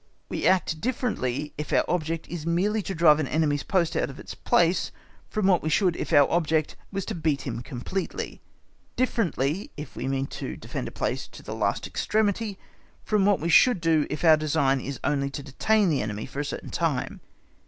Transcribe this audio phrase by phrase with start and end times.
[0.29, 4.19] We act differently if our object is merely to drive an enemy's post out of
[4.19, 4.91] its place
[5.29, 8.41] from what we should if our object was to beat him completely;
[8.95, 12.57] differently, if we mean to defend a place to the last extremity
[13.03, 16.39] from what we should do if our design is only to detain the enemy for
[16.39, 17.21] a certain time.